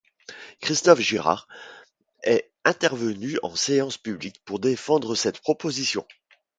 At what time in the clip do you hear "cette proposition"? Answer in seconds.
5.13-6.07